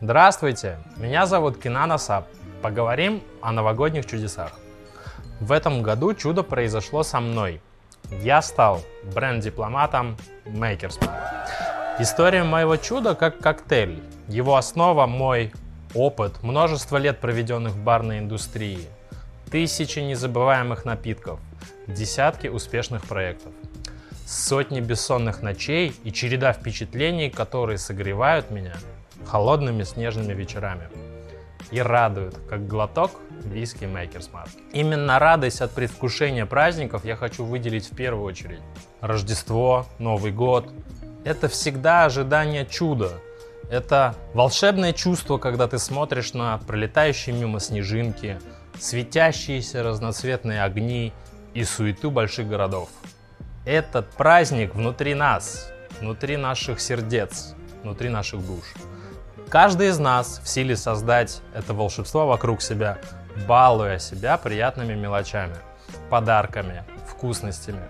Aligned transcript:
Здравствуйте, 0.00 0.78
меня 0.98 1.26
зовут 1.26 1.58
Кинан 1.58 1.92
Асап. 1.92 2.26
Поговорим 2.62 3.22
о 3.40 3.52
новогодних 3.52 4.06
чудесах. 4.06 4.52
В 5.40 5.52
этом 5.52 5.82
году 5.82 6.14
чудо 6.14 6.42
произошло 6.42 7.02
со 7.02 7.20
мной. 7.20 7.60
Я 8.22 8.42
стал 8.42 8.82
бренд-дипломатом 9.14 10.16
Makersman. 10.44 11.10
История 11.98 12.44
моего 12.44 12.76
чуда 12.76 13.14
как 13.14 13.38
коктейль. 13.38 14.02
Его 14.28 14.56
основа 14.56 15.06
мой 15.06 15.52
опыт, 15.94 16.42
множество 16.42 16.98
лет 16.98 17.18
проведенных 17.18 17.72
в 17.72 17.82
барной 17.82 18.18
индустрии, 18.18 18.86
тысячи 19.50 20.00
незабываемых 20.00 20.84
напитков, 20.84 21.40
десятки 21.86 22.48
успешных 22.48 23.02
проектов, 23.04 23.52
сотни 24.26 24.80
бессонных 24.80 25.40
ночей 25.40 25.94
и 26.02 26.12
череда 26.12 26.52
впечатлений, 26.52 27.30
которые 27.30 27.78
согревают 27.78 28.50
меня 28.50 28.74
холодными 29.24 29.84
снежными 29.84 30.34
вечерами 30.34 30.88
и 31.70 31.80
радуют, 31.80 32.36
как 32.48 32.66
глоток 32.66 33.12
виски 33.44 33.84
Makers 33.84 34.30
Mark. 34.32 34.50
Именно 34.72 35.18
радость 35.18 35.60
от 35.60 35.72
предвкушения 35.72 36.46
праздников 36.46 37.04
я 37.04 37.16
хочу 37.16 37.44
выделить 37.44 37.90
в 37.90 37.96
первую 37.96 38.24
очередь. 38.24 38.60
Рождество, 39.00 39.86
Новый 39.98 40.32
год– 40.32 40.72
это 41.24 41.48
всегда 41.48 42.04
ожидание 42.04 42.66
чуда. 42.66 43.12
Это 43.70 44.14
волшебное 44.32 44.92
чувство, 44.92 45.38
когда 45.38 45.66
ты 45.66 45.78
смотришь 45.78 46.34
на 46.34 46.58
пролетающие 46.58 47.34
мимо 47.34 47.58
снежинки, 47.58 48.38
светящиеся 48.78 49.82
разноцветные 49.82 50.62
огни 50.62 51.12
и 51.54 51.64
суету 51.64 52.10
больших 52.10 52.48
городов. 52.48 52.88
Этот 53.66 54.08
праздник 54.10 54.76
внутри 54.76 55.14
нас, 55.14 55.72
внутри 55.98 56.36
наших 56.36 56.80
сердец, 56.80 57.56
внутри 57.82 58.08
наших 58.08 58.46
душ. 58.46 58.62
Каждый 59.48 59.88
из 59.88 59.98
нас 59.98 60.40
в 60.44 60.46
силе 60.46 60.76
создать 60.76 61.42
это 61.52 61.74
волшебство 61.74 62.28
вокруг 62.28 62.62
себя, 62.62 62.98
балуя 63.48 63.98
себя 63.98 64.36
приятными 64.38 64.94
мелочами, 64.94 65.56
подарками, 66.10 66.84
вкусностями. 67.08 67.82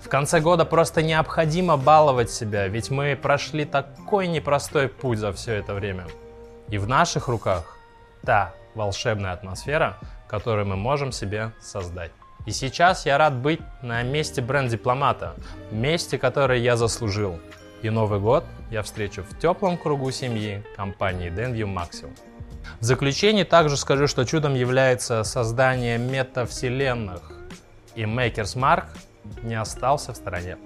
В 0.00 0.08
конце 0.08 0.40
года 0.40 0.64
просто 0.64 1.02
необходимо 1.02 1.76
баловать 1.76 2.30
себя, 2.30 2.66
ведь 2.66 2.88
мы 2.88 3.14
прошли 3.14 3.66
такой 3.66 4.28
непростой 4.28 4.88
путь 4.88 5.18
за 5.18 5.34
все 5.34 5.56
это 5.56 5.74
время. 5.74 6.06
И 6.68 6.78
в 6.78 6.88
наших 6.88 7.28
руках 7.28 7.76
та 8.24 8.54
волшебная 8.74 9.32
атмосфера, 9.32 9.98
которую 10.26 10.66
мы 10.66 10.76
можем 10.76 11.12
себе 11.12 11.52
создать. 11.60 12.12
И 12.48 12.50
сейчас 12.50 13.04
я 13.04 13.18
рад 13.18 13.34
быть 13.34 13.60
на 13.82 14.02
месте 14.02 14.40
бренд-дипломата, 14.40 15.34
месте, 15.70 16.16
которое 16.16 16.58
я 16.58 16.78
заслужил. 16.78 17.38
И 17.82 17.90
Новый 17.90 18.20
год 18.20 18.42
я 18.70 18.82
встречу 18.82 19.22
в 19.22 19.38
теплом 19.38 19.76
кругу 19.76 20.10
семьи 20.12 20.64
компании 20.74 21.30
Denview 21.30 21.70
Maxim. 21.70 22.08
В 22.80 22.84
заключение 22.84 23.44
также 23.44 23.76
скажу, 23.76 24.06
что 24.06 24.24
чудом 24.24 24.54
является 24.54 25.24
создание 25.24 25.98
метавселенных, 25.98 27.20
и 27.94 28.04
Makers 28.04 28.56
Mark 28.56 28.86
не 29.42 29.60
остался 29.60 30.14
в 30.14 30.16
стороне. 30.16 30.56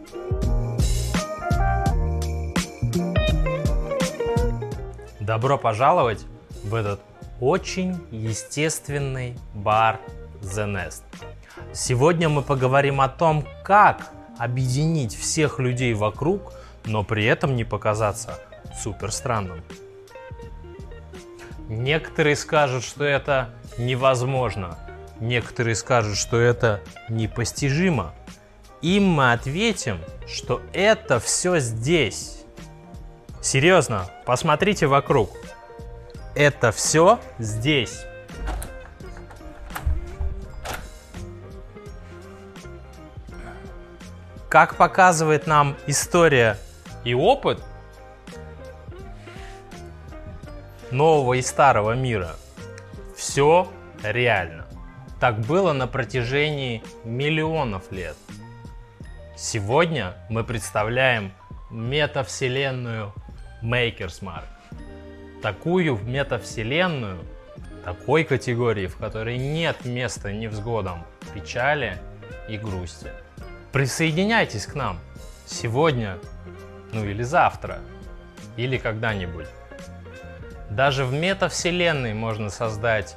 Добро 5.19 5.59
пожаловать 5.59 6.25
в 6.63 6.77
этот 6.77 7.01
очень 7.41 7.99
естественный 8.13 9.37
бар 9.53 9.99
The 10.43 10.67
Nest. 10.67 11.03
Сегодня 11.75 12.29
мы 12.29 12.43
поговорим 12.43 13.01
о 13.01 13.09
том, 13.09 13.47
как 13.65 14.11
объединить 14.39 15.17
всех 15.17 15.59
людей 15.59 15.95
вокруг, 15.95 16.53
но 16.85 17.03
при 17.03 17.25
этом 17.25 17.57
не 17.57 17.65
показаться 17.65 18.39
супер 18.83 19.11
странным. 19.11 19.63
Некоторые 21.69 22.37
скажут, 22.37 22.85
что 22.85 23.05
это 23.05 23.51
невозможно. 23.79 24.79
Некоторые 25.19 25.75
скажут, 25.75 26.19
что 26.19 26.39
это 26.39 26.81
непостижимо. 27.09 28.13
Им 28.83 29.05
мы 29.05 29.33
ответим, 29.33 29.99
что 30.27 30.61
это 30.75 31.21
все 31.21 31.59
здесь. 31.59 32.45
Серьезно, 33.41 34.11
посмотрите 34.27 34.87
вокруг. 34.87 35.31
Это 36.35 36.71
все 36.71 37.19
здесь. 37.39 38.05
Как 44.53 44.77
показывает 44.77 45.47
нам 45.47 45.79
история 45.87 46.59
и 47.05 47.15
опыт 47.15 47.59
нового 50.91 51.33
и 51.33 51.41
старого 51.41 51.93
мира, 51.93 52.37
все 53.17 53.67
реально. 54.03 54.67
Так 55.19 55.39
было 55.39 55.73
на 55.73 55.87
протяжении 55.87 56.83
миллионов 57.03 57.91
лет. 57.93 58.15
Сегодня 59.39 60.13
мы 60.29 60.45
представляем 60.45 61.33
метавселенную 61.71 63.15
Maker's. 63.63 64.23
Такую 65.41 65.97
метавселенную, 65.97 67.25
такой 67.87 68.25
категории, 68.25 68.87
в 68.87 68.99
которой 68.99 69.39
нет 69.39 69.87
места 69.87 70.31
невзгодам, 70.31 71.07
печали 71.33 71.97
и 72.51 72.59
грусти. 72.59 73.09
Присоединяйтесь 73.73 74.67
к 74.67 74.75
нам 74.75 74.99
сегодня, 75.47 76.19
ну 76.93 77.07
или 77.07 77.23
завтра, 77.23 77.79
или 78.59 78.77
когда-нибудь. 78.77 79.47
Даже 80.69 81.07
в 81.07 81.13
метавселенной 81.15 82.13
можно 82.13 82.51
создать 82.51 83.17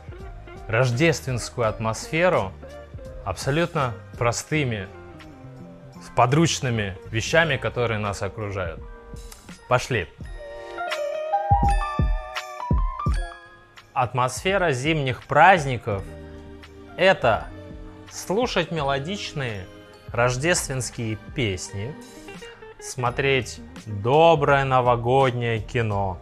рождественскую 0.70 1.68
атмосферу 1.68 2.54
абсолютно 3.26 3.94
простыми, 4.18 4.88
подручными 6.16 6.98
вещами, 7.12 7.58
которые 7.58 8.00
нас 8.00 8.22
окружают. 8.22 8.82
Пошли! 9.68 10.08
Атмосфера 13.94 14.72
зимних 14.72 15.24
праздников– 15.24 16.04
это 16.98 17.48
слушать 18.10 18.72
мелодичные 18.72 19.66
рождественские 20.16 21.18
песни, 21.36 21.94
смотреть 22.80 23.60
доброе 23.86 24.64
новогоднее 24.64 25.60
кино, 25.60 26.18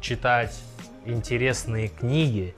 читать 0.00 0.58
интересные 1.04 1.88
книги, 1.88 2.54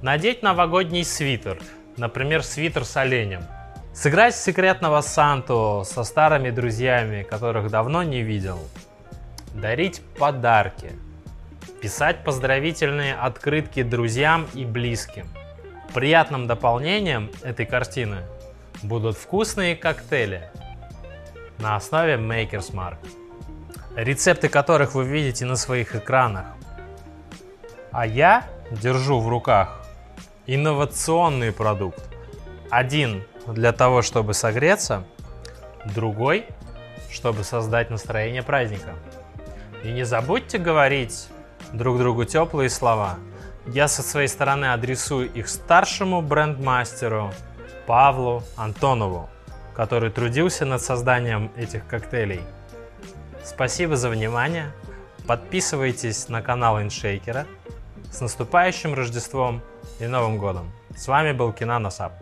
надеть 0.00 0.42
новогодний 0.42 1.04
свитер, 1.04 1.58
например, 1.96 2.44
свитер 2.44 2.84
с 2.84 2.96
оленем, 2.96 3.42
сыграть 3.92 4.34
в 4.34 4.42
секретного 4.42 5.00
Санту 5.00 5.82
со 5.84 6.04
старыми 6.04 6.50
друзьями, 6.50 7.24
которых 7.24 7.68
давно 7.68 8.04
не 8.04 8.22
видел, 8.22 8.60
дарить 9.54 10.02
подарки, 10.18 10.92
писать 11.80 12.22
поздравительные 12.22 13.14
открытки 13.14 13.82
друзьям 13.82 14.46
и 14.54 14.64
близким. 14.64 15.26
Приятным 15.92 16.46
дополнением 16.46 17.30
этой 17.42 17.66
картины 17.66 18.22
будут 18.82 19.16
вкусные 19.16 19.76
коктейли 19.76 20.50
на 21.58 21.76
основе 21.76 22.14
Maker's 22.14 22.72
Mark 22.72 22.98
рецепты 23.96 24.48
которых 24.48 24.94
вы 24.94 25.04
видите 25.04 25.44
на 25.44 25.56
своих 25.56 25.94
экранах. 25.94 26.46
А 27.90 28.06
я 28.06 28.46
держу 28.70 29.20
в 29.20 29.28
руках 29.28 29.86
инновационный 30.46 31.52
продукт. 31.52 32.02
Один 32.70 33.24
для 33.46 33.72
того, 33.72 34.02
чтобы 34.02 34.34
согреться, 34.34 35.04
другой, 35.84 36.46
чтобы 37.10 37.44
создать 37.44 37.90
настроение 37.90 38.42
праздника. 38.42 38.94
И 39.84 39.92
не 39.92 40.04
забудьте 40.04 40.58
говорить 40.58 41.28
друг 41.72 41.98
другу 41.98 42.24
теплые 42.24 42.70
слова. 42.70 43.18
Я 43.66 43.88
со 43.88 44.02
своей 44.02 44.28
стороны 44.28 44.72
адресую 44.72 45.30
их 45.32 45.48
старшему 45.48 46.22
брендмастеру 46.22 47.32
Павлу 47.86 48.42
Антонову, 48.56 49.28
который 49.74 50.10
трудился 50.10 50.64
над 50.64 50.82
созданием 50.82 51.50
этих 51.56 51.86
коктейлей. 51.86 52.42
Спасибо 53.44 53.96
за 53.96 54.08
внимание. 54.08 54.72
Подписывайтесь 55.26 56.28
на 56.28 56.42
канал 56.42 56.80
Иншейкера. 56.80 57.46
С 58.10 58.20
наступающим 58.20 58.94
Рождеством 58.94 59.62
и 59.98 60.06
Новым 60.06 60.38
Годом! 60.38 60.70
С 60.96 61.08
вами 61.08 61.32
был 61.32 61.52
Кинан 61.52 61.86
Асап. 61.86 62.12